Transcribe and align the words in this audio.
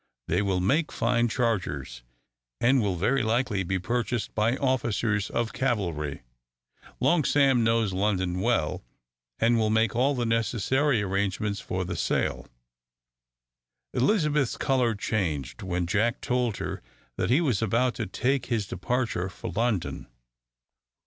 They 0.27 0.41
will 0.41 0.59
make 0.59 0.91
fine 0.91 1.27
chargers, 1.27 2.01
and 2.59 2.81
will 2.81 2.95
very 2.95 3.21
likely 3.21 3.61
be 3.61 3.77
purchased 3.77 4.33
by 4.33 4.57
officers 4.57 5.29
of 5.29 5.53
cavalry. 5.53 6.23
Long 6.99 7.23
Sam 7.23 7.63
knows 7.63 7.93
London 7.93 8.39
well, 8.41 8.83
and 9.37 9.59
will 9.59 9.69
make 9.69 9.95
all 9.95 10.15
the 10.15 10.25
necessary 10.25 11.03
arrangements 11.03 11.59
for 11.59 11.85
their 11.85 11.95
sale." 11.95 12.47
Elizabeth's 13.93 14.57
colour 14.57 14.95
changed 14.95 15.61
when 15.61 15.85
Jack 15.85 16.19
told 16.19 16.57
her 16.57 16.81
that 17.17 17.29
he 17.29 17.39
was 17.39 17.61
about 17.61 17.93
to 17.93 18.07
take 18.07 18.47
his 18.47 18.65
departure 18.65 19.29
for 19.29 19.51
London. 19.51 20.07